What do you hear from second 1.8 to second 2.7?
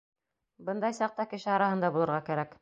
булырға кәрәк.